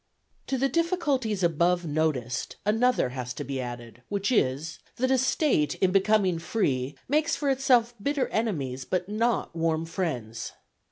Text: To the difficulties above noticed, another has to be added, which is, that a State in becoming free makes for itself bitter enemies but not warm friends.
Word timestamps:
To 0.47 0.57
the 0.57 0.67
difficulties 0.67 1.43
above 1.43 1.85
noticed, 1.85 2.55
another 2.65 3.09
has 3.09 3.35
to 3.35 3.43
be 3.43 3.61
added, 3.61 4.01
which 4.09 4.31
is, 4.31 4.79
that 4.95 5.11
a 5.11 5.17
State 5.19 5.75
in 5.75 5.91
becoming 5.91 6.39
free 6.39 6.95
makes 7.07 7.35
for 7.35 7.51
itself 7.51 7.93
bitter 8.01 8.27
enemies 8.29 8.83
but 8.83 9.07
not 9.07 9.55
warm 9.55 9.85
friends. 9.85 10.53